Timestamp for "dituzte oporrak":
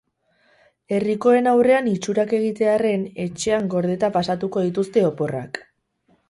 4.71-5.63